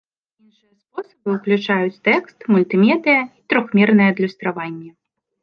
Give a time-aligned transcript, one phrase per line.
[0.43, 4.91] Іншыя спосабы ўключаюць тэкст, мультымедыя і трохмернае адлюстраванне.